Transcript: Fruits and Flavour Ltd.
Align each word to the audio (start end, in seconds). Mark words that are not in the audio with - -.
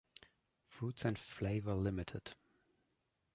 Fruits 0.65 1.05
and 1.05 1.19
Flavour 1.19 1.75
Ltd. 1.75 2.33